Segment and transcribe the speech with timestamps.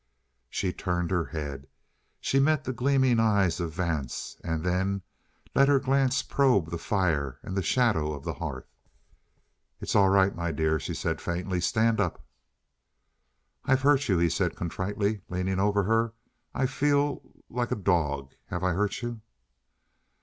[0.49, 1.67] She turned her head.
[2.19, 5.03] She met the gleaming eyes of Vance, and then
[5.53, 8.65] let her glance probe the fire and shadow of the hearth.
[9.79, 11.61] "It's all right, my dear," she said faintly.
[11.61, 12.25] "Stand up."
[13.65, 16.13] "I've hurt you," he said contritely, leaning over her.
[16.55, 18.33] "I feel like a dog.
[18.47, 19.21] Have I hurt you?"